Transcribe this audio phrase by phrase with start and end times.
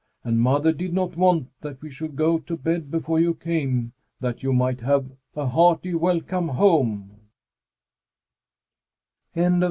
[0.23, 4.41] And mother did not want that we should go to bed before you came that
[4.41, 7.19] you might have a hearty welcome home."